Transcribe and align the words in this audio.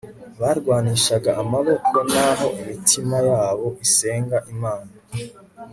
barwanishaga 0.39 1.29
amaboko 1.41 1.95
naho 2.13 2.47
imitima 2.61 3.17
yabo 3.29 3.67
isenga 3.85 4.37
imana 4.53 4.91